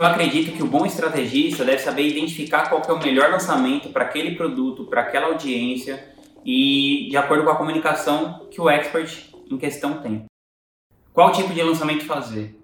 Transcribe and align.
Eu 0.00 0.06
acredito 0.06 0.56
que 0.56 0.62
o 0.62 0.66
bom 0.68 0.86
estrategista 0.86 1.64
deve 1.64 1.78
saber 1.78 2.06
identificar 2.06 2.68
qual 2.68 2.80
é 2.88 2.92
o 2.92 3.02
melhor 3.02 3.32
lançamento 3.32 3.88
para 3.88 4.04
aquele 4.04 4.36
produto, 4.36 4.84
para 4.84 5.00
aquela 5.00 5.26
audiência 5.26 6.14
e 6.44 7.08
de 7.10 7.16
acordo 7.16 7.42
com 7.42 7.50
a 7.50 7.56
comunicação 7.56 8.46
que 8.48 8.60
o 8.60 8.70
expert 8.70 9.28
em 9.50 9.58
questão 9.58 10.00
tem. 10.00 10.26
Qual 11.12 11.32
tipo 11.32 11.52
de 11.52 11.60
lançamento 11.64 12.04
fazer? 12.04 12.56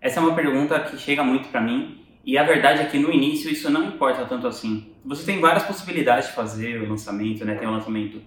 Essa 0.00 0.18
é 0.18 0.22
uma 0.22 0.34
pergunta 0.34 0.80
que 0.80 0.96
chega 0.96 1.22
muito 1.22 1.50
para 1.50 1.60
mim 1.60 2.02
e 2.24 2.38
a 2.38 2.42
verdade 2.42 2.80
é 2.80 2.86
que 2.86 2.98
no 2.98 3.12
início 3.12 3.50
isso 3.50 3.68
não 3.68 3.84
importa 3.84 4.24
tanto 4.24 4.46
assim. 4.46 4.94
Você 5.04 5.26
tem 5.26 5.40
várias 5.40 5.64
possibilidades 5.64 6.28
de 6.28 6.34
fazer 6.34 6.80
o 6.80 6.88
lançamento, 6.88 7.44
né? 7.44 7.54
Tem 7.54 7.68
o 7.68 7.72
lançamento 7.72 8.18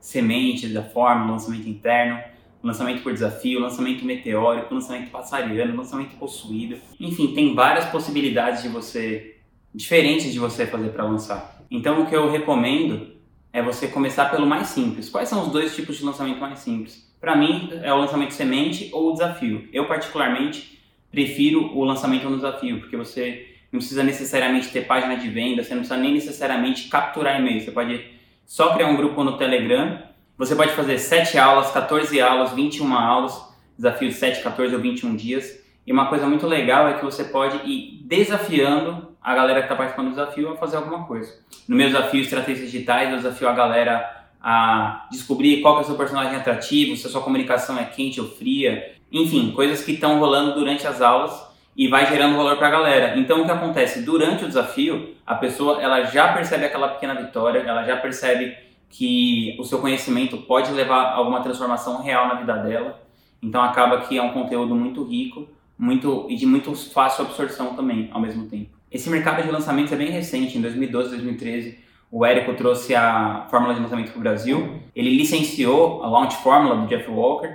semente 0.00 0.66
da 0.70 0.82
forma, 0.82 1.26
o 1.26 1.30
lançamento 1.30 1.68
interno, 1.68 2.20
lançamento 2.62 3.02
por 3.02 3.12
desafio, 3.12 3.60
lançamento 3.60 4.04
meteórico, 4.04 4.74
lançamento 4.74 5.10
passariano, 5.10 5.76
lançamento 5.76 6.16
possuído. 6.16 6.76
Enfim, 7.00 7.34
tem 7.34 7.54
várias 7.54 7.86
possibilidades 7.86 8.62
de 8.62 8.68
você 8.68 9.36
diferentes 9.74 10.32
de 10.32 10.38
você 10.38 10.66
fazer 10.66 10.90
para 10.90 11.04
lançar. 11.04 11.62
Então 11.70 12.02
o 12.02 12.06
que 12.06 12.14
eu 12.14 12.30
recomendo 12.30 13.12
é 13.52 13.62
você 13.62 13.88
começar 13.88 14.26
pelo 14.26 14.46
mais 14.46 14.68
simples. 14.68 15.08
Quais 15.08 15.28
são 15.28 15.42
os 15.42 15.48
dois 15.48 15.74
tipos 15.74 15.96
de 15.96 16.04
lançamento 16.04 16.38
mais 16.38 16.58
simples? 16.58 17.10
Para 17.20 17.36
mim 17.36 17.70
é 17.82 17.92
o 17.92 17.98
lançamento 17.98 18.32
semente 18.32 18.90
ou 18.92 19.10
o 19.10 19.12
desafio. 19.12 19.68
Eu 19.72 19.86
particularmente 19.86 20.78
prefiro 21.10 21.76
o 21.76 21.84
lançamento 21.84 22.28
no 22.28 22.36
desafio, 22.36 22.80
porque 22.80 22.96
você 22.96 23.46
não 23.70 23.78
precisa 23.78 24.02
necessariamente 24.02 24.68
ter 24.68 24.86
página 24.86 25.16
de 25.16 25.28
venda, 25.28 25.62
você 25.62 25.70
não 25.70 25.80
precisa 25.80 26.00
nem 26.00 26.14
necessariamente 26.14 26.88
capturar 26.88 27.38
e-mail. 27.38 27.60
Você 27.60 27.70
pode 27.70 28.04
só 28.44 28.74
criar 28.74 28.88
um 28.88 28.96
grupo 28.96 29.22
no 29.24 29.38
Telegram 29.38 30.02
você 30.44 30.56
pode 30.56 30.72
fazer 30.72 30.98
7 30.98 31.38
aulas, 31.38 31.70
14 31.70 32.20
aulas, 32.20 32.50
21 32.50 32.92
aulas, 32.96 33.40
desafio 33.76 34.10
7, 34.10 34.42
14 34.42 34.74
ou 34.74 34.80
21 34.80 35.14
dias. 35.14 35.62
E 35.86 35.92
uma 35.92 36.06
coisa 36.06 36.26
muito 36.26 36.48
legal 36.48 36.88
é 36.88 36.94
que 36.94 37.04
você 37.04 37.22
pode 37.22 37.58
ir 37.64 38.02
desafiando 38.04 39.14
a 39.22 39.34
galera 39.36 39.60
que 39.60 39.66
está 39.66 39.76
participando 39.76 40.08
do 40.08 40.14
desafio 40.16 40.50
a 40.50 40.56
fazer 40.56 40.78
alguma 40.78 41.04
coisa. 41.04 41.32
No 41.68 41.76
meu 41.76 41.86
desafio 41.86 42.20
Estratégias 42.20 42.72
Digitais, 42.72 43.10
eu 43.10 43.18
desafio 43.18 43.48
a 43.48 43.52
galera 43.52 44.24
a 44.42 45.06
descobrir 45.12 45.62
qual 45.62 45.78
é 45.78 45.82
o 45.82 45.84
seu 45.84 45.94
personagem 45.94 46.34
atrativo, 46.34 46.96
se 46.96 47.06
a 47.06 47.10
sua 47.10 47.22
comunicação 47.22 47.78
é 47.78 47.84
quente 47.84 48.20
ou 48.20 48.26
fria, 48.26 48.96
enfim, 49.12 49.52
coisas 49.52 49.84
que 49.84 49.92
estão 49.92 50.18
rolando 50.18 50.54
durante 50.54 50.84
as 50.88 51.00
aulas 51.00 51.40
e 51.76 51.86
vai 51.86 52.04
gerando 52.06 52.36
valor 52.36 52.56
para 52.56 52.66
a 52.66 52.70
galera. 52.70 53.16
Então 53.16 53.42
o 53.42 53.44
que 53.44 53.52
acontece 53.52 54.02
durante 54.02 54.44
o 54.44 54.48
desafio, 54.48 55.14
a 55.24 55.36
pessoa 55.36 55.80
ela 55.80 56.02
já 56.02 56.32
percebe 56.32 56.64
aquela 56.64 56.88
pequena 56.88 57.14
vitória, 57.14 57.60
ela 57.60 57.84
já 57.84 57.96
percebe 57.96 58.71
que 58.92 59.56
o 59.58 59.64
seu 59.64 59.78
conhecimento 59.78 60.36
pode 60.36 60.70
levar 60.70 61.02
a 61.02 61.14
alguma 61.14 61.40
transformação 61.40 62.02
real 62.02 62.28
na 62.28 62.34
vida 62.34 62.54
dela. 62.58 63.02
Então 63.42 63.62
acaba 63.62 64.02
que 64.02 64.18
é 64.18 64.22
um 64.22 64.32
conteúdo 64.32 64.74
muito 64.76 65.02
rico, 65.02 65.48
muito 65.78 66.26
e 66.28 66.36
de 66.36 66.44
muito 66.44 66.74
fácil 66.92 67.24
absorção 67.24 67.74
também, 67.74 68.10
ao 68.12 68.20
mesmo 68.20 68.46
tempo. 68.46 68.70
Esse 68.90 69.08
mercado 69.08 69.42
de 69.42 69.50
lançamentos 69.50 69.90
é 69.92 69.96
bem 69.96 70.10
recente, 70.10 70.58
em 70.58 70.60
2012, 70.60 71.08
2013, 71.08 71.78
o 72.10 72.26
Érico 72.26 72.52
trouxe 72.52 72.94
a 72.94 73.46
fórmula 73.50 73.72
de 73.72 73.80
lançamento 73.80 74.10
para 74.10 74.18
o 74.18 74.22
Brasil. 74.22 74.78
Ele 74.94 75.16
licenciou 75.16 76.04
a 76.04 76.08
Launch 76.08 76.36
Fórmula 76.36 76.76
do 76.76 76.86
Jeff 76.86 77.10
Walker 77.10 77.50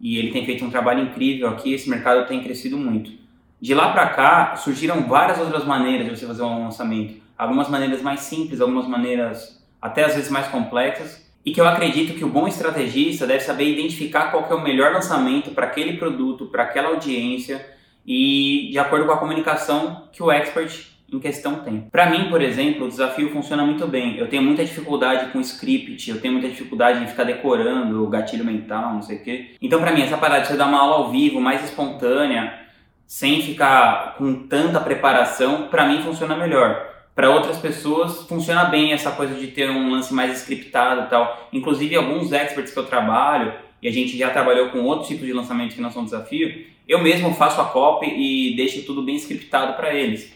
e 0.00 0.18
ele 0.18 0.32
tem 0.32 0.44
feito 0.44 0.64
um 0.64 0.70
trabalho 0.70 1.04
incrível 1.04 1.48
aqui. 1.48 1.72
Esse 1.72 1.88
mercado 1.88 2.26
tem 2.26 2.42
crescido 2.42 2.76
muito. 2.76 3.12
De 3.60 3.72
lá 3.72 3.92
para 3.92 4.08
cá, 4.08 4.56
surgiram 4.56 5.02
várias 5.02 5.38
outras 5.38 5.64
maneiras 5.64 6.08
de 6.08 6.16
você 6.16 6.26
fazer 6.26 6.42
um 6.42 6.64
lançamento. 6.64 7.22
Algumas 7.38 7.68
maneiras 7.68 8.02
mais 8.02 8.22
simples, 8.22 8.60
algumas 8.60 8.88
maneiras 8.88 9.61
até 9.82 10.04
às 10.04 10.14
vezes 10.14 10.30
mais 10.30 10.46
complexas, 10.46 11.20
e 11.44 11.50
que 11.50 11.60
eu 11.60 11.66
acredito 11.66 12.14
que 12.14 12.24
o 12.24 12.28
bom 12.28 12.46
estrategista 12.46 13.26
deve 13.26 13.40
saber 13.40 13.64
identificar 13.64 14.30
qual 14.30 14.46
é 14.48 14.54
o 14.54 14.62
melhor 14.62 14.92
lançamento 14.92 15.50
para 15.50 15.66
aquele 15.66 15.96
produto, 15.96 16.46
para 16.46 16.62
aquela 16.62 16.90
audiência 16.90 17.66
e 18.06 18.68
de 18.70 18.78
acordo 18.78 19.06
com 19.06 19.12
a 19.12 19.18
comunicação 19.18 20.08
que 20.12 20.22
o 20.22 20.30
expert 20.30 20.92
em 21.12 21.18
questão 21.18 21.56
tem. 21.56 21.88
Para 21.90 22.08
mim, 22.08 22.30
por 22.30 22.40
exemplo, 22.40 22.86
o 22.86 22.88
desafio 22.88 23.30
funciona 23.30 23.64
muito 23.66 23.86
bem. 23.86 24.16
Eu 24.16 24.28
tenho 24.28 24.42
muita 24.42 24.64
dificuldade 24.64 25.30
com 25.30 25.40
script, 25.40 26.08
eu 26.08 26.20
tenho 26.20 26.32
muita 26.32 26.48
dificuldade 26.48 27.02
em 27.02 27.06
ficar 27.06 27.24
decorando 27.24 28.02
o 28.02 28.08
gatilho 28.08 28.44
mental, 28.44 28.94
não 28.94 29.02
sei 29.02 29.16
o 29.18 29.22
quê. 29.22 29.50
Então, 29.60 29.80
para 29.80 29.92
mim, 29.92 30.02
essa 30.02 30.16
parada 30.16 30.42
de 30.42 30.48
você 30.48 30.56
dar 30.56 30.68
uma 30.68 30.80
aula 30.80 30.96
ao 30.96 31.10
vivo, 31.10 31.40
mais 31.40 31.62
espontânea, 31.64 32.60
sem 33.06 33.42
ficar 33.42 34.14
com 34.16 34.46
tanta 34.46 34.80
preparação, 34.80 35.68
para 35.68 35.86
mim 35.86 36.00
funciona 36.02 36.34
melhor 36.34 36.92
para 37.14 37.30
outras 37.30 37.58
pessoas 37.58 38.22
funciona 38.22 38.64
bem 38.64 38.92
essa 38.92 39.10
coisa 39.10 39.34
de 39.34 39.48
ter 39.48 39.70
um 39.70 39.90
lance 39.90 40.14
mais 40.14 40.38
scriptado 40.38 41.02
e 41.02 41.10
tal. 41.10 41.48
Inclusive, 41.52 41.94
alguns 41.94 42.32
experts 42.32 42.72
que 42.72 42.78
eu 42.78 42.86
trabalho, 42.86 43.52
e 43.82 43.88
a 43.88 43.92
gente 43.92 44.16
já 44.16 44.30
trabalhou 44.30 44.70
com 44.70 44.80
outros 44.80 45.08
tipos 45.08 45.26
de 45.26 45.32
lançamento 45.32 45.74
que 45.74 45.80
não 45.80 45.90
são 45.90 46.04
desafio, 46.04 46.64
eu 46.88 47.00
mesmo 47.00 47.34
faço 47.34 47.60
a 47.60 47.64
copy 47.64 48.06
e 48.06 48.56
deixo 48.56 48.82
tudo 48.84 49.02
bem 49.02 49.16
scriptado 49.16 49.74
para 49.74 49.94
eles. 49.94 50.32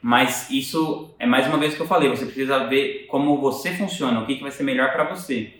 Mas 0.00 0.50
isso 0.50 1.10
é 1.18 1.26
mais 1.26 1.46
uma 1.46 1.58
vez 1.58 1.74
que 1.74 1.80
eu 1.80 1.86
falei, 1.86 2.08
você 2.08 2.24
precisa 2.24 2.66
ver 2.66 3.06
como 3.08 3.38
você 3.38 3.72
funciona, 3.72 4.20
o 4.20 4.26
que, 4.26 4.36
que 4.36 4.42
vai 4.42 4.50
ser 4.50 4.62
melhor 4.62 4.92
para 4.92 5.04
você. 5.04 5.54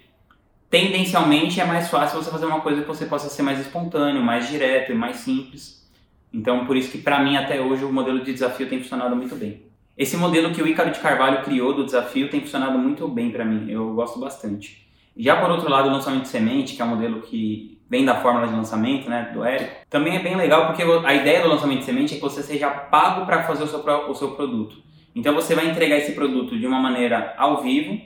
Tendencialmente 0.70 1.60
é 1.60 1.64
mais 1.64 1.88
fácil 1.88 2.22
você 2.22 2.30
fazer 2.30 2.46
uma 2.46 2.60
coisa 2.60 2.82
que 2.82 2.88
você 2.88 3.06
possa 3.06 3.28
ser 3.28 3.42
mais 3.42 3.58
espontâneo, 3.60 4.22
mais 4.22 4.48
direto 4.48 4.92
e 4.92 4.94
mais 4.94 5.16
simples. 5.16 5.88
Então, 6.32 6.66
por 6.66 6.76
isso 6.76 6.90
que 6.90 6.98
para 6.98 7.20
mim 7.20 7.36
até 7.36 7.60
hoje 7.60 7.84
o 7.84 7.92
modelo 7.92 8.24
de 8.24 8.32
desafio 8.32 8.68
tem 8.68 8.80
funcionado 8.80 9.14
muito 9.14 9.36
bem. 9.36 9.62
Esse 9.96 10.16
modelo 10.16 10.52
que 10.52 10.60
o 10.60 10.66
Ícaro 10.66 10.90
de 10.90 10.98
Carvalho 10.98 11.42
criou 11.42 11.72
do 11.72 11.84
desafio 11.84 12.28
tem 12.28 12.40
funcionado 12.40 12.78
muito 12.78 13.06
bem 13.06 13.30
para 13.30 13.44
mim, 13.44 13.70
eu 13.70 13.94
gosto 13.94 14.18
bastante. 14.18 14.84
Já 15.16 15.36
por 15.36 15.50
outro 15.50 15.70
lado, 15.70 15.88
o 15.88 15.92
lançamento 15.92 16.22
de 16.22 16.28
semente, 16.28 16.74
que 16.74 16.82
é 16.82 16.84
um 16.84 16.88
modelo 16.88 17.20
que 17.20 17.80
vem 17.88 18.04
da 18.04 18.16
fórmula 18.16 18.48
de 18.48 18.54
lançamento, 18.54 19.08
né, 19.08 19.30
do 19.32 19.44
Érico, 19.44 19.86
também 19.88 20.16
é 20.16 20.18
bem 20.18 20.36
legal 20.36 20.66
porque 20.66 20.82
a 20.82 21.14
ideia 21.14 21.42
do 21.42 21.48
lançamento 21.48 21.80
de 21.80 21.84
semente 21.84 22.14
é 22.14 22.16
que 22.16 22.22
você 22.22 22.42
seja 22.42 22.68
pago 22.68 23.24
para 23.24 23.44
fazer 23.44 23.62
o 23.62 23.68
seu, 23.68 23.80
o 23.80 24.14
seu 24.14 24.32
produto. 24.32 24.82
Então 25.14 25.32
você 25.32 25.54
vai 25.54 25.68
entregar 25.68 25.96
esse 25.96 26.12
produto 26.12 26.58
de 26.58 26.66
uma 26.66 26.80
maneira 26.80 27.34
ao 27.38 27.62
vivo, 27.62 28.00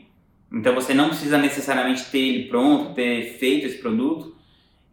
então 0.52 0.74
você 0.74 0.92
não 0.92 1.08
precisa 1.08 1.38
necessariamente 1.38 2.10
ter 2.10 2.18
ele 2.18 2.48
pronto, 2.48 2.92
ter 2.92 3.38
feito 3.38 3.66
esse 3.66 3.78
produto. 3.78 4.36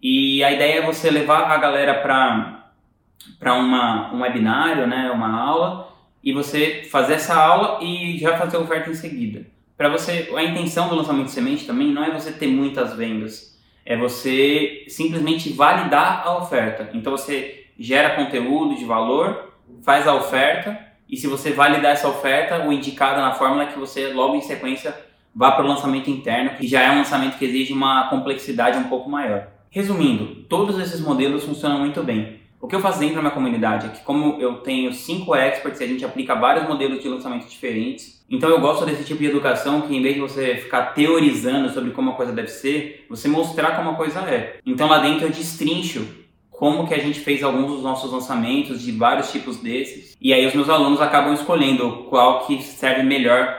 E 0.01 0.41
a 0.43 0.51
ideia 0.51 0.79
é 0.79 0.85
você 0.85 1.09
levar 1.09 1.51
a 1.51 1.57
galera 1.57 1.95
para 1.95 3.53
um 3.55 4.21
webinário, 4.21 4.87
né, 4.87 5.11
uma 5.11 5.41
aula, 5.41 5.94
e 6.25 6.33
você 6.33 6.87
fazer 6.89 7.13
essa 7.13 7.35
aula 7.35 7.83
e 7.83 8.17
já 8.17 8.35
fazer 8.35 8.57
a 8.57 8.61
oferta 8.61 8.89
em 8.89 8.95
seguida. 8.95 9.45
Para 9.77 9.89
você, 9.89 10.27
a 10.35 10.43
intenção 10.43 10.89
do 10.89 10.95
lançamento 10.95 11.25
de 11.25 11.31
semente 11.31 11.67
também 11.67 11.91
não 11.91 12.03
é 12.03 12.09
você 12.09 12.31
ter 12.31 12.47
muitas 12.47 12.95
vendas, 12.95 13.61
é 13.85 13.95
você 13.95 14.85
simplesmente 14.87 15.53
validar 15.53 16.23
a 16.25 16.37
oferta. 16.39 16.89
Então 16.95 17.11
você 17.11 17.65
gera 17.77 18.15
conteúdo 18.15 18.75
de 18.75 18.85
valor, 18.85 19.53
faz 19.83 20.07
a 20.07 20.15
oferta 20.15 20.79
e 21.07 21.15
se 21.15 21.27
você 21.27 21.51
validar 21.51 21.91
essa 21.91 22.07
oferta, 22.07 22.65
o 22.65 22.73
indicado 22.73 23.21
na 23.21 23.33
fórmula 23.33 23.63
é 23.63 23.67
que 23.67 23.77
você 23.77 24.07
logo 24.07 24.35
em 24.35 24.41
sequência 24.41 24.95
vá 25.35 25.51
para 25.51 25.65
o 25.65 25.67
lançamento 25.67 26.09
interno, 26.09 26.51
que 26.51 26.65
já 26.65 26.81
é 26.81 26.91
um 26.91 26.97
lançamento 26.97 27.37
que 27.37 27.45
exige 27.45 27.73
uma 27.73 28.09
complexidade 28.09 28.77
um 28.77 28.85
pouco 28.85 29.09
maior. 29.09 29.47
Resumindo, 29.69 30.43
todos 30.47 30.79
esses 30.79 31.01
modelos 31.01 31.43
funcionam 31.43 31.79
muito 31.79 32.01
bem. 32.01 32.39
O 32.59 32.67
que 32.67 32.75
eu 32.75 32.79
faço 32.79 32.99
dentro 32.99 33.15
da 33.15 33.21
minha 33.21 33.33
comunidade 33.33 33.87
é 33.87 33.89
que, 33.89 34.03
como 34.03 34.41
eu 34.41 34.55
tenho 34.55 34.91
cinco 34.93 35.35
experts 35.35 35.81
a 35.81 35.85
gente 35.85 36.03
aplica 36.03 36.33
vários 36.33 36.67
modelos 36.67 37.01
de 37.01 37.07
lançamento 37.07 37.47
diferentes, 37.47 38.25
então 38.29 38.49
eu 38.49 38.59
gosto 38.59 38.85
desse 38.85 39.03
tipo 39.03 39.19
de 39.19 39.27
educação 39.27 39.81
que, 39.81 39.95
em 39.95 40.01
vez 40.01 40.15
de 40.15 40.21
você 40.21 40.55
ficar 40.55 40.93
teorizando 40.93 41.69
sobre 41.69 41.91
como 41.91 42.11
a 42.11 42.15
coisa 42.15 42.31
deve 42.31 42.47
ser, 42.47 43.05
você 43.09 43.27
mostrar 43.27 43.75
como 43.75 43.91
a 43.91 43.95
coisa 43.95 44.19
é. 44.21 44.57
Então 44.65 44.87
lá 44.87 44.99
dentro 44.99 45.25
eu 45.25 45.29
destrincho 45.29 46.07
como 46.49 46.87
que 46.87 46.93
a 46.93 46.99
gente 46.99 47.19
fez 47.19 47.43
alguns 47.43 47.71
dos 47.71 47.83
nossos 47.83 48.11
lançamentos 48.11 48.81
de 48.81 48.91
vários 48.93 49.31
tipos 49.31 49.57
desses, 49.57 50.15
e 50.19 50.33
aí 50.33 50.47
os 50.47 50.53
meus 50.55 50.69
alunos 50.69 51.01
acabam 51.01 51.33
escolhendo 51.33 52.07
qual 52.09 52.47
que 52.47 52.63
serve 52.63 53.03
melhor 53.03 53.53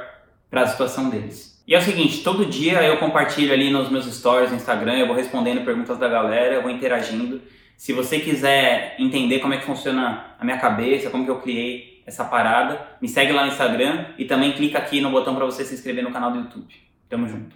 para 0.51 0.63
a 0.63 0.67
situação 0.67 1.11
deles. 1.11 1.63
E 1.69 1.75
é 1.75 1.79
o 1.79 1.83
seguinte, 1.83 2.23
todo 2.23 2.47
dia 2.47 2.83
eu 2.83 2.97
compartilho 2.97 3.53
ali 3.53 3.71
nos 3.71 3.91
meus 3.91 4.07
stories 4.07 4.51
no 4.51 4.57
Instagram, 4.57 4.99
eu 4.99 5.07
vou 5.07 5.15
respondendo 5.17 5.65
perguntas 5.65 5.99
da 5.99 6.09
galera, 6.09 6.55
eu 6.55 6.63
vou 6.63 6.71
interagindo. 6.71 7.43
Se 7.77 7.93
você 7.93 8.19
quiser 8.19 8.97
entender 8.99 9.41
como 9.41 9.55
é 9.55 9.59
que 9.59 9.67
funciona 9.67 10.35
a 10.39 10.45
minha 10.45 10.59
cabeça, 10.59 11.11
como 11.11 11.25
que 11.25 11.31
eu 11.31 11.41
criei 11.41 12.03
essa 12.07 12.25
parada, 12.25 12.97
me 13.01 13.09
segue 13.09 13.33
lá 13.33 13.45
no 13.45 13.53
Instagram 13.53 14.07
e 14.17 14.25
também 14.25 14.53
clica 14.53 14.79
aqui 14.79 15.01
no 15.01 15.11
botão 15.11 15.35
para 15.35 15.45
você 15.45 15.65
se 15.65 15.75
inscrever 15.75 16.03
no 16.03 16.13
canal 16.13 16.31
do 16.31 16.39
YouTube. 16.39 16.75
Tamo 17.09 17.29
junto. 17.29 17.55